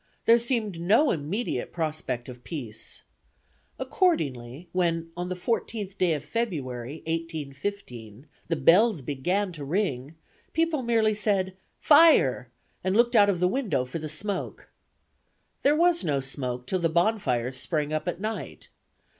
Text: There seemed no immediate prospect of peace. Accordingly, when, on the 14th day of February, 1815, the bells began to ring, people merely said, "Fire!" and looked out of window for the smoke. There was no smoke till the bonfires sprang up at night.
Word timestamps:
There 0.25 0.39
seemed 0.39 0.81
no 0.81 1.11
immediate 1.11 1.71
prospect 1.71 2.27
of 2.27 2.43
peace. 2.43 3.03
Accordingly, 3.77 4.67
when, 4.71 5.11
on 5.15 5.29
the 5.29 5.35
14th 5.35 5.95
day 5.95 6.13
of 6.13 6.25
February, 6.25 7.03
1815, 7.05 8.25
the 8.47 8.55
bells 8.55 9.03
began 9.03 9.51
to 9.51 9.63
ring, 9.63 10.15
people 10.53 10.81
merely 10.81 11.13
said, 11.13 11.55
"Fire!" 11.77 12.49
and 12.83 12.97
looked 12.97 13.15
out 13.15 13.29
of 13.29 13.39
window 13.43 13.85
for 13.85 13.99
the 13.99 14.09
smoke. 14.09 14.69
There 15.61 15.75
was 15.77 16.03
no 16.03 16.19
smoke 16.19 16.65
till 16.65 16.79
the 16.79 16.89
bonfires 16.89 17.57
sprang 17.57 17.93
up 17.93 18.07
at 18.07 18.19
night. 18.19 18.69